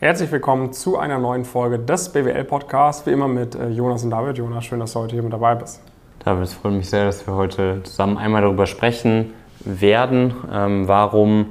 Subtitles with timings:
[0.00, 4.38] Herzlich willkommen zu einer neuen Folge des BWL-Podcasts, wie immer mit äh, Jonas und David.
[4.38, 5.82] Jonas, schön, dass du heute hier mit dabei bist.
[6.24, 11.48] David, es freut mich sehr, dass wir heute zusammen einmal darüber sprechen werden, ähm, warum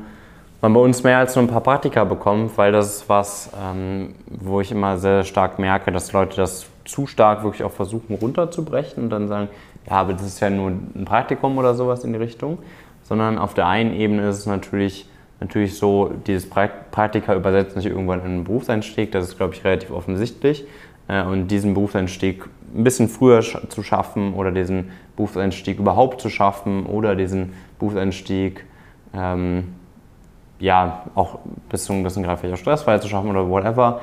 [0.62, 4.16] man bei uns mehr als nur ein paar Praktika bekommt, weil das ist was, ähm,
[4.26, 9.04] wo ich immer sehr stark merke, dass Leute das zu stark wirklich auch versuchen runterzubrechen
[9.04, 9.50] und dann sagen,
[9.88, 12.58] ja, aber das ist ja nur ein Praktikum oder sowas in die Richtung,
[13.04, 15.08] sondern auf der einen Ebene ist es natürlich
[15.40, 19.92] natürlich so, dieses Praktika übersetzt sich irgendwann in einen Berufseinstieg, das ist, glaube ich, relativ
[19.92, 20.66] offensichtlich.
[21.08, 26.86] Äh, und diesen Berufseinstieg ein bisschen früher zu schaffen oder diesen Berufseinstieg überhaupt zu schaffen
[26.86, 28.64] oder diesen Berufseinstieg
[29.14, 29.74] ähm,
[30.60, 34.02] ja auch bis zu einem gewissen Grad vielleicht auch stressfrei zu schaffen oder whatever,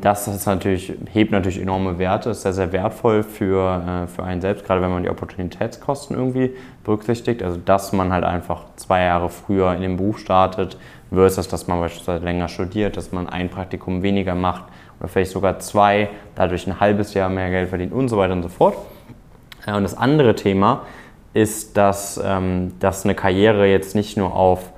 [0.00, 4.40] das ist natürlich, hebt natürlich enorme Werte, ist sehr, sehr wertvoll für, äh, für einen
[4.40, 7.42] selbst, gerade wenn man die Opportunitätskosten irgendwie berücksichtigt.
[7.42, 10.78] Also, dass man halt einfach zwei Jahre früher in den Beruf startet,
[11.12, 14.64] versus, dass man beispielsweise länger studiert, dass man ein Praktikum weniger macht
[14.98, 18.42] oder vielleicht sogar zwei, dadurch ein halbes Jahr mehr Geld verdient und so weiter und
[18.42, 18.76] so fort.
[19.66, 20.86] Und das andere Thema
[21.34, 24.72] ist, dass, ähm, dass eine Karriere jetzt nicht nur auf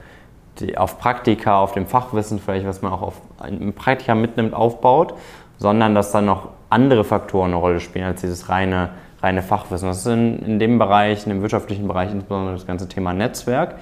[0.60, 5.14] die, auf Praktika, auf dem Fachwissen vielleicht, was man auch auf einem Praktika mitnimmt, aufbaut,
[5.58, 8.90] sondern dass dann noch andere Faktoren eine Rolle spielen als dieses reine,
[9.22, 9.88] reine Fachwissen.
[9.88, 13.76] Das ist in, in dem Bereich, in dem wirtschaftlichen Bereich insbesondere das ganze Thema Netzwerk.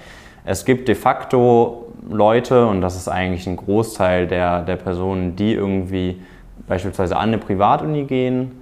[0.44, 5.52] Es gibt de facto Leute, und das ist eigentlich ein Großteil der, der Personen, die
[5.52, 6.20] irgendwie
[6.66, 8.52] beispielsweise an eine Privatuni gehen.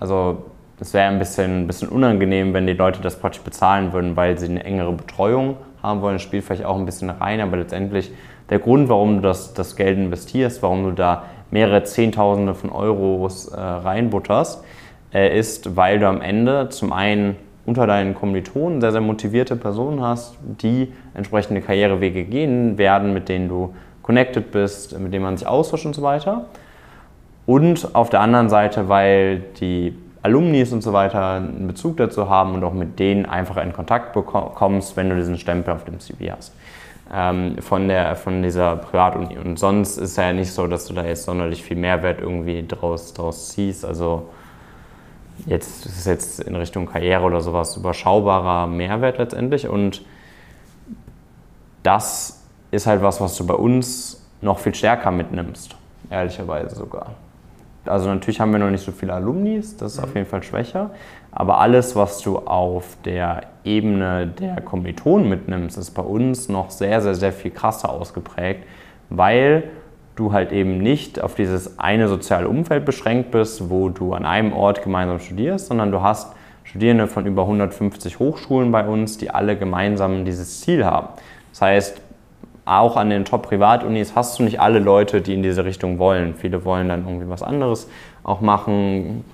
[0.00, 0.44] Also
[0.80, 4.38] es wäre ein bisschen, ein bisschen unangenehm, wenn die Leute das praktisch bezahlen würden, weil
[4.38, 5.56] sie eine engere Betreuung
[5.86, 8.12] haben wollen, spielt vielleicht auch ein bisschen rein, aber letztendlich
[8.50, 13.48] der Grund, warum du das, das Geld investierst, warum du da mehrere Zehntausende von Euros
[13.48, 14.62] äh, reinbutterst,
[15.14, 20.00] äh, ist, weil du am Ende zum einen unter deinen Kommilitonen sehr, sehr motivierte Personen
[20.00, 25.48] hast, die entsprechende Karrierewege gehen werden, mit denen du connected bist, mit denen man sich
[25.48, 26.44] austauscht und so weiter.
[27.44, 32.54] Und auf der anderen Seite, weil die Alumnis und so weiter einen Bezug dazu haben
[32.54, 36.32] und auch mit denen einfach in Kontakt bekommst, wenn du diesen Stempel auf dem CV
[36.36, 36.52] hast.
[37.14, 39.38] Ähm, von, der, von dieser Privatuni.
[39.38, 43.14] Und sonst ist ja nicht so, dass du da jetzt sonderlich viel Mehrwert irgendwie draus,
[43.14, 43.84] draus ziehst.
[43.84, 44.28] Also
[45.46, 49.68] jetzt ist es jetzt in Richtung Karriere oder sowas überschaubarer Mehrwert letztendlich.
[49.68, 50.02] Und
[51.84, 55.76] das ist halt was, was du bei uns noch viel stärker mitnimmst,
[56.10, 57.14] ehrlicherweise sogar.
[57.88, 60.04] Also natürlich haben wir noch nicht so viele Alumnis, das ist mhm.
[60.04, 60.90] auf jeden Fall schwächer.
[61.32, 67.02] Aber alles, was du auf der Ebene der Kommilitonen mitnimmst, ist bei uns noch sehr,
[67.02, 68.64] sehr, sehr viel krasser ausgeprägt,
[69.10, 69.64] weil
[70.14, 74.52] du halt eben nicht auf dieses eine soziale Umfeld beschränkt bist, wo du an einem
[74.52, 79.56] Ort gemeinsam studierst, sondern du hast Studierende von über 150 Hochschulen bei uns, die alle
[79.56, 81.08] gemeinsam dieses Ziel haben.
[81.52, 82.00] Das heißt,
[82.66, 86.34] auch an den Top-Privatunis hast du nicht alle Leute, die in diese Richtung wollen.
[86.34, 87.88] Viele wollen dann irgendwie was anderes
[88.24, 89.24] auch machen,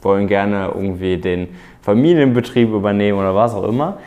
[0.00, 1.48] wollen gerne irgendwie den
[1.82, 3.98] Familienbetrieb übernehmen oder was auch immer.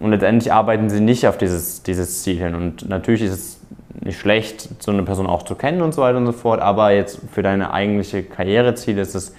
[0.00, 2.54] Und letztendlich arbeiten sie nicht auf dieses, dieses Ziel hin.
[2.54, 3.60] Und natürlich ist es
[4.00, 6.92] nicht schlecht, so eine Person auch zu kennen und so weiter und so fort, aber
[6.92, 9.34] jetzt für deine eigentliche Karriereziele ist es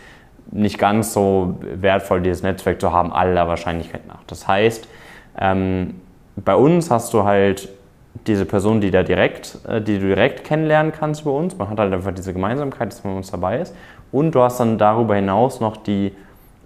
[0.51, 4.19] nicht ganz so wertvoll, dieses Netzwerk zu haben, aller Wahrscheinlichkeit nach.
[4.27, 4.87] Das heißt,
[5.39, 5.95] ähm,
[6.35, 7.69] bei uns hast du halt
[8.27, 11.57] diese Person, die da direkt, äh, die du direkt kennenlernen kannst über uns.
[11.57, 13.75] Man hat halt einfach diese Gemeinsamkeit, dass man bei uns dabei ist.
[14.11, 16.13] Und du hast dann darüber hinaus noch die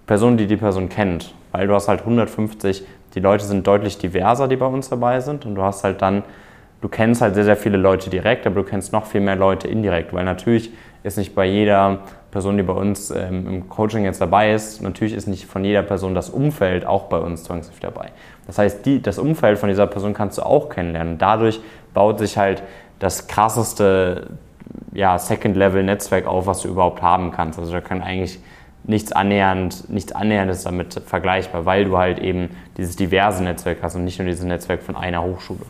[0.06, 1.34] Person, die die Person kennt.
[1.52, 2.84] Weil du hast halt 150,
[3.14, 5.46] die Leute sind deutlich diverser, die bei uns dabei sind.
[5.46, 6.22] Und du hast halt dann,
[6.82, 9.68] du kennst halt sehr, sehr viele Leute direkt, aber du kennst noch viel mehr Leute
[9.68, 10.12] indirekt.
[10.12, 10.70] Weil natürlich
[11.02, 12.00] ist nicht bei jeder
[12.36, 15.82] Person, die bei uns ähm, im Coaching jetzt dabei ist, natürlich ist nicht von jeder
[15.82, 18.10] Person das Umfeld auch bei uns zwangsläufig dabei.
[18.46, 21.16] Das heißt, die, das Umfeld von dieser Person kannst du auch kennenlernen.
[21.16, 21.60] Dadurch
[21.94, 22.62] baut sich halt
[22.98, 24.26] das krasseste
[24.92, 27.58] ja, Second-Level-Netzwerk auf, was du überhaupt haben kannst.
[27.58, 28.38] Also da kann eigentlich
[28.84, 34.04] nichts annähernd, nichts annäherndes damit vergleichbar, weil du halt eben dieses diverse Netzwerk hast und
[34.04, 35.60] nicht nur dieses Netzwerk von einer Hochschule.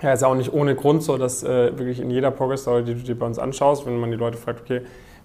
[0.00, 2.94] Ja, ist auch nicht ohne Grund so, dass äh, wirklich in jeder Progress Story, die
[2.94, 4.80] du dir bei uns anschaust, wenn man die Leute fragt, okay,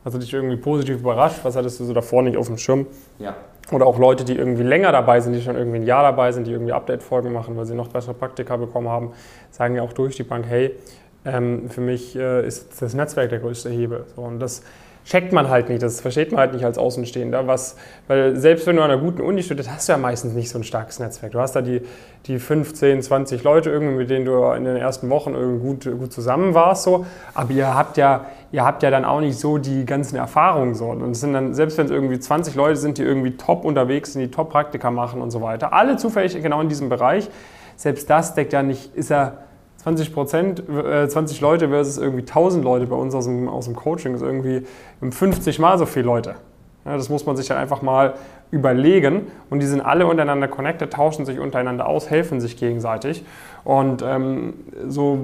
[0.08, 1.40] Hast du dich irgendwie positiv überrascht?
[1.44, 2.86] Was hattest du so davor nicht auf dem Schirm?
[3.20, 3.36] Ja.
[3.74, 6.48] Oder auch Leute, die irgendwie länger dabei sind, die schon irgendwie ein Jahr dabei sind,
[6.48, 9.12] die irgendwie Update-Folgen machen, weil sie noch bessere Praktika bekommen haben,
[9.52, 10.72] sagen ja auch durch die Bank, hey,
[11.26, 14.06] ähm, für mich äh, ist das Netzwerk der größte Hebel.
[14.16, 14.62] So, und das
[15.04, 17.76] checkt man halt nicht, das versteht man halt nicht als Außenstehender, was,
[18.08, 20.58] weil selbst wenn du an einer guten Uni studierst, hast du ja meistens nicht so
[20.58, 21.34] ein starkes Netzwerk.
[21.34, 21.82] Du hast da die,
[22.28, 26.14] die 15, 20 Leute irgendwie, mit denen du in den ersten Wochen irgendwie gut, gut
[26.14, 29.86] zusammen warst, so, aber ihr habt ja, ihr habt ja dann auch nicht so die
[29.86, 30.86] ganzen Erfahrungen so.
[30.86, 34.14] Und es sind dann, selbst wenn es irgendwie 20 Leute sind, die irgendwie top unterwegs
[34.14, 37.30] sind, die Top-Praktika machen und so weiter, alle zufällig genau in diesem Bereich,
[37.76, 39.34] selbst das deckt ja nicht, ist ja
[39.78, 43.76] 20 Prozent, äh, 20 Leute versus irgendwie 1000 Leute bei uns aus dem, aus dem
[43.76, 44.64] Coaching ist irgendwie
[45.02, 46.36] 50 mal so viele Leute.
[46.86, 48.16] Ja, das muss man sich ja einfach mal
[48.50, 53.26] überlegen und die sind alle untereinander connected, tauschen sich untereinander aus, helfen sich gegenseitig.
[53.64, 54.54] Und ähm,
[54.88, 55.20] so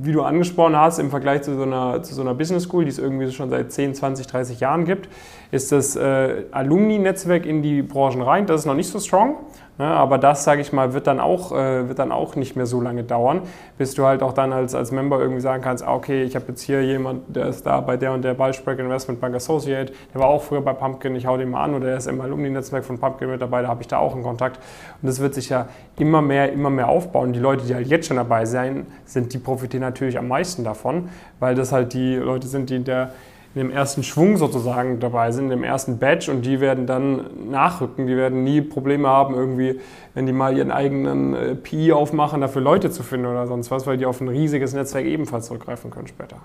[0.00, 2.90] wie du angesprochen hast, im Vergleich zu so, einer, zu so einer Business School, die
[2.90, 5.10] es irgendwie schon seit 10, 20, 30 Jahren gibt,
[5.50, 9.36] ist das äh, Alumni-Netzwerk in die Branchen rein, das ist noch nicht so strong.
[9.78, 12.66] Ne, aber das, sage ich mal, wird dann, auch, äh, wird dann auch nicht mehr
[12.66, 13.40] so lange dauern,
[13.78, 16.44] bis du halt auch dann als, als Member irgendwie sagen kannst, ah, okay, ich habe
[16.48, 20.20] jetzt hier jemand, der ist da bei der und der Ballspreck Investment Bank Associate, der
[20.20, 22.61] war auch früher bei Pumpkin, ich hau den mal an oder der ist im Alumni-Netzwerk
[22.62, 24.58] von Pumpkin mit dabei, da habe ich da auch einen Kontakt.
[25.00, 25.68] Und das wird sich ja
[25.98, 27.32] immer mehr, immer mehr aufbauen.
[27.32, 31.08] Die Leute, die halt jetzt schon dabei sein, sind, die profitieren natürlich am meisten davon,
[31.40, 33.12] weil das halt die Leute sind, die in der
[33.54, 37.50] in dem ersten Schwung sozusagen dabei sind, in dem ersten Batch und die werden dann
[37.50, 38.06] nachrücken.
[38.06, 39.78] Die werden nie Probleme haben, irgendwie,
[40.14, 43.86] wenn die mal ihren eigenen äh, PI aufmachen, dafür Leute zu finden oder sonst was,
[43.86, 46.36] weil die auf ein riesiges Netzwerk ebenfalls zurückgreifen können später.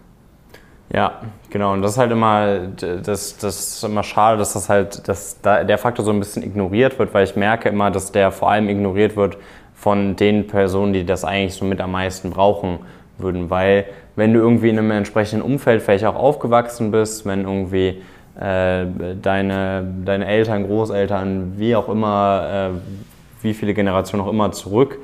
[0.94, 1.74] Ja, genau.
[1.74, 5.63] Und das ist halt immer, das, das ist immer schade, dass das halt, dass da
[5.63, 8.69] der Faktor so ein bisschen ignoriert wird, weil ich merke immer, dass der vor allem
[8.69, 9.38] ignoriert wird
[9.75, 12.80] von den Personen, die das eigentlich so mit am meisten brauchen
[13.18, 13.86] würden, weil
[14.16, 18.01] wenn du irgendwie in einem entsprechenden Umfeld vielleicht auch aufgewachsen bist, wenn irgendwie
[18.39, 18.86] äh,
[19.22, 24.98] deine, deine Eltern, Großeltern, wie auch immer, äh, wie viele Generationen auch immer zurück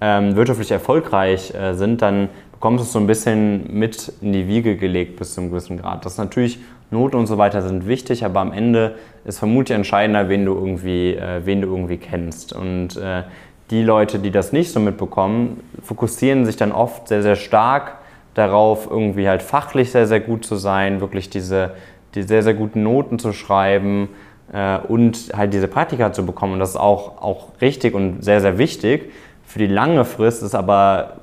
[0.00, 2.28] ähm, wirtschaftlich erfolgreich äh, sind, dann
[2.60, 5.78] bekommst du es so ein bisschen mit in die Wiege gelegt bis zu einem gewissen
[5.78, 6.04] Grad.
[6.04, 6.58] Das ist natürlich
[6.90, 11.14] Noten und so weiter sind wichtig, aber am Ende ist vermutlich entscheidender, wen du irgendwie,
[11.14, 12.52] äh, wen du irgendwie kennst.
[12.52, 13.22] Und äh,
[13.70, 17.96] die Leute, die das nicht so mitbekommen, fokussieren sich dann oft sehr, sehr stark
[18.34, 21.70] darauf, irgendwie halt fachlich sehr, sehr gut zu sein, wirklich diese,
[22.14, 24.10] die sehr, sehr guten Noten zu schreiben
[24.52, 26.54] äh, und halt diese Praktika zu bekommen.
[26.54, 29.12] Und das ist auch, auch richtig und sehr, sehr wichtig.
[29.46, 31.20] Für die lange Frist ist aber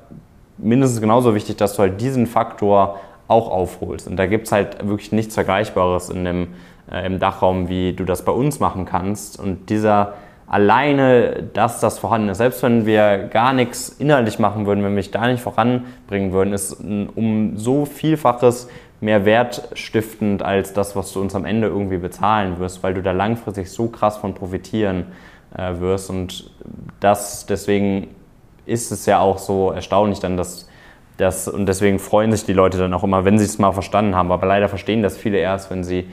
[0.58, 4.08] mindestens genauso wichtig, dass du halt diesen Faktor auch aufholst.
[4.08, 6.48] Und da gibt es halt wirklich nichts Vergleichbares in dem,
[6.90, 9.38] äh, im Dachraum, wie du das bei uns machen kannst.
[9.38, 10.14] Und dieser
[10.46, 14.96] alleine, dass das vorhanden ist, selbst wenn wir gar nichts inhaltlich machen würden, wenn wir
[14.96, 18.68] mich da nicht voranbringen würden, ist ein, um so Vielfaches
[19.00, 23.12] mehr wertstiftend als das, was du uns am Ende irgendwie bezahlen wirst, weil du da
[23.12, 25.06] langfristig so krass von profitieren
[25.56, 26.10] äh, wirst.
[26.10, 26.50] Und
[26.98, 28.08] das, deswegen
[28.68, 30.68] ist es ja auch so erstaunlich dann, dass
[31.16, 34.14] das, und deswegen freuen sich die Leute dann auch immer, wenn sie es mal verstanden
[34.14, 34.30] haben.
[34.30, 36.08] Aber leider verstehen das viele erst, wenn sie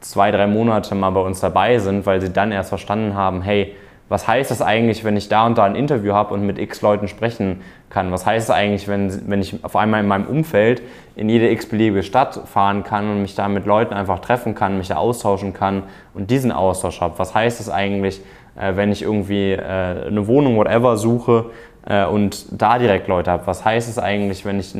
[0.00, 3.74] zwei, drei Monate mal bei uns dabei sind, weil sie dann erst verstanden haben, hey,
[4.08, 6.80] was heißt das eigentlich, wenn ich da und da ein Interview habe und mit x
[6.80, 7.60] Leuten sprechen
[7.90, 8.10] kann?
[8.10, 10.82] Was heißt es eigentlich, wenn, wenn ich auf einmal in meinem Umfeld
[11.14, 14.88] in jede x-beliebige Stadt fahren kann und mich da mit Leuten einfach treffen kann, mich
[14.88, 15.82] da austauschen kann
[16.14, 17.18] und diesen Austausch habe?
[17.18, 18.22] Was heißt es eigentlich,
[18.58, 21.46] äh, wenn ich irgendwie äh, eine Wohnung, whatever, suche
[21.86, 23.46] äh, und da direkt Leute habe?
[23.46, 24.74] Was heißt es eigentlich, wenn ich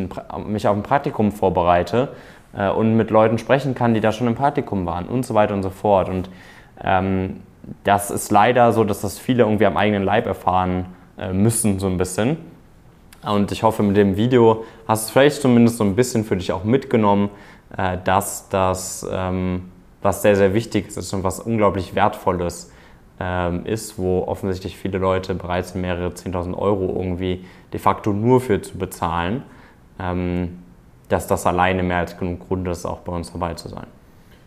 [0.46, 2.08] mich auf ein Praktikum vorbereite
[2.56, 5.54] äh, und mit Leuten sprechen kann, die da schon im Praktikum waren und so weiter
[5.54, 6.08] und so fort.
[6.08, 6.28] Und
[6.82, 7.40] ähm,
[7.84, 10.86] das ist leider so, dass das viele irgendwie am eigenen Leib erfahren
[11.18, 12.38] äh, müssen, so ein bisschen.
[13.26, 16.52] Und ich hoffe, mit dem Video hast du vielleicht zumindest so ein bisschen für dich
[16.52, 17.30] auch mitgenommen,
[17.76, 19.70] äh, dass das ähm,
[20.02, 22.70] was sehr, sehr wichtig ist und was unglaublich Wertvolles
[23.64, 28.78] ist, wo offensichtlich viele Leute bereits mehrere 10.000 Euro irgendwie de facto nur für zu
[28.78, 29.42] bezahlen.
[29.98, 30.58] Ähm,
[31.08, 33.86] dass das alleine mehr als genug Grund ist, auch bei uns dabei zu sein.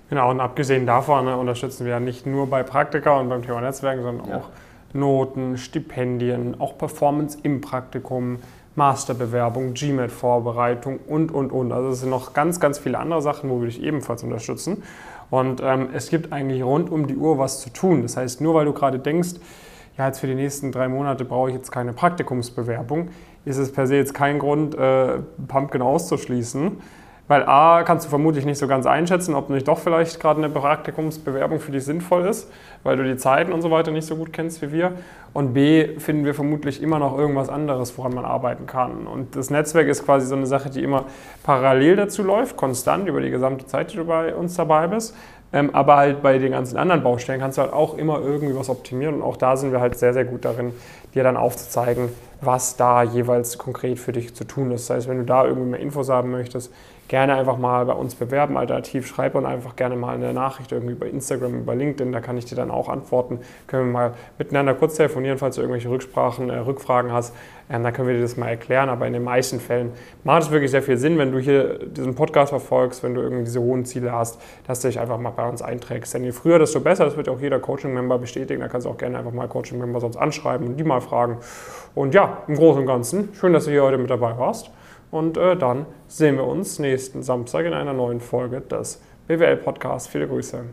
[0.09, 3.61] Genau, und abgesehen davon ne, unterstützen wir ja nicht nur bei Praktika und beim Thema
[3.61, 4.37] Netzwerken, sondern ja.
[4.37, 4.49] auch
[4.93, 8.39] Noten, Stipendien, auch Performance im Praktikum,
[8.75, 11.71] Masterbewerbung, GMAT-Vorbereitung und, und, und.
[11.71, 14.83] Also es sind noch ganz, ganz viele andere Sachen, wo wir dich ebenfalls unterstützen.
[15.31, 18.03] Und ähm, es gibt eigentlich rund um die Uhr was zu tun.
[18.03, 19.39] Das heißt, nur weil du gerade denkst,
[19.97, 23.09] ja, jetzt für die nächsten drei Monate brauche ich jetzt keine Praktikumsbewerbung,
[23.45, 26.77] ist es per se jetzt kein Grund, äh, Pumpkin auszuschließen.
[27.27, 30.49] Weil A, kannst du vermutlich nicht so ganz einschätzen, ob nicht doch vielleicht gerade eine
[30.49, 32.51] Praktikumsbewerbung für dich sinnvoll ist,
[32.83, 34.93] weil du die Zeiten und so weiter nicht so gut kennst wie wir.
[35.33, 39.07] Und B, finden wir vermutlich immer noch irgendwas anderes, woran man arbeiten kann.
[39.07, 41.05] Und das Netzwerk ist quasi so eine Sache, die immer
[41.43, 45.15] parallel dazu läuft, konstant über die gesamte Zeit, die du bei uns dabei bist.
[45.53, 48.69] Ähm, aber halt bei den ganzen anderen Baustellen kannst du halt auch immer irgendwie was
[48.69, 49.15] optimieren.
[49.15, 50.73] Und auch da sind wir halt sehr, sehr gut darin,
[51.13, 52.09] dir dann aufzuzeigen,
[52.41, 54.89] was da jeweils konkret für dich zu tun ist.
[54.89, 56.73] Das heißt, wenn du da irgendwie mehr Infos haben möchtest,
[57.11, 58.55] gerne einfach mal bei uns bewerben.
[58.55, 62.37] Alternativ schreib uns einfach gerne mal eine Nachricht irgendwie über Instagram, über LinkedIn, da kann
[62.37, 63.39] ich dir dann auch antworten.
[63.67, 67.35] Können wir mal miteinander kurz telefonieren, falls du irgendwelche Rücksprachen, äh, Rückfragen hast.
[67.69, 68.87] Ähm, dann können wir dir das mal erklären.
[68.87, 69.91] Aber in den meisten Fällen
[70.23, 73.43] macht es wirklich sehr viel Sinn, wenn du hier diesen Podcast verfolgst, wenn du irgendwie
[73.43, 76.13] diese hohen Ziele hast, dass du dich einfach mal bei uns einträgst.
[76.13, 77.03] Denn je früher, desto besser.
[77.03, 78.61] Das wird auch jeder Coaching-Member bestätigen.
[78.61, 81.39] Da kannst du auch gerne einfach mal Coaching-Member sonst anschreiben und die mal fragen.
[81.93, 82.13] Und
[82.47, 84.71] im Großen und Ganzen, schön, dass du hier heute mit dabei warst.
[85.11, 90.07] Und äh, dann sehen wir uns nächsten Samstag in einer neuen Folge des BWL-Podcasts.
[90.07, 90.63] Viele Grüße.